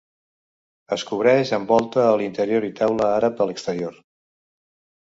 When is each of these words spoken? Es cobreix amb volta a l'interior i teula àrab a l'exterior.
Es 0.95 1.03
cobreix 1.09 1.51
amb 1.59 1.75
volta 1.75 2.07
a 2.07 2.17
l'interior 2.23 2.69
i 2.71 2.75
teula 2.81 3.13
àrab 3.21 3.47
a 3.47 3.49
l'exterior. 3.53 4.03